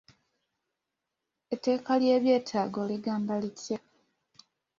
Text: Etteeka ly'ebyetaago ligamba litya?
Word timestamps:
Etteeka 1.53 1.91
ly'ebyetaago 2.01 2.81
ligamba 2.89 3.35
litya? 3.43 3.77